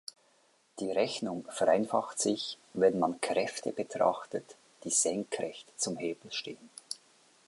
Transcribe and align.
Die 0.79 0.91
Rechnung 0.91 1.45
vereinfacht 1.51 2.17
sich, 2.17 2.57
wenn 2.73 2.97
man 2.97 3.21
Kräfte 3.21 3.71
betrachtet, 3.71 4.55
die 4.83 4.89
senkrecht 4.89 5.67
zum 5.79 5.95
Hebel 5.95 6.31
stehen. 6.31 6.71